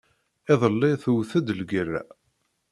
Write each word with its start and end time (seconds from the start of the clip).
Iḍelli 0.53 0.91
tewwet-d 1.03 1.47
lgerra. 1.59 2.01